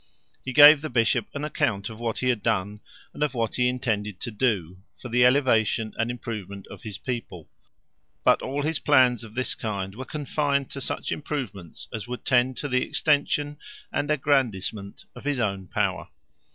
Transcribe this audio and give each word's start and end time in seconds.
He 0.43 0.51
gave 0.51 0.81
the 0.81 0.89
bishop 0.89 1.27
an 1.35 1.43
account 1.45 1.87
of 1.87 1.99
what 1.99 2.17
he 2.17 2.29
had 2.29 2.41
done, 2.41 2.79
and 3.13 3.21
of 3.21 3.35
what 3.35 3.53
he 3.53 3.69
intended 3.69 4.19
to 4.21 4.31
do, 4.31 4.79
for 4.99 5.09
the 5.09 5.23
elevation 5.23 5.93
and 5.95 6.09
improvement 6.09 6.65
of 6.71 6.81
his 6.81 6.97
people; 6.97 7.51
but 8.23 8.41
all 8.41 8.63
his 8.63 8.79
plans 8.79 9.23
of 9.23 9.35
this 9.35 9.53
kind 9.53 9.93
were 9.93 10.03
confined 10.03 10.71
to 10.71 10.81
such 10.81 11.11
improvements 11.11 11.87
as 11.93 12.07
would 12.07 12.25
tend 12.25 12.57
to 12.57 12.67
the 12.67 12.81
extension 12.81 13.59
and 13.93 14.09
aggrandizement 14.09 15.05
of 15.13 15.23
his 15.23 15.39
own 15.39 15.67
power. 15.67 16.09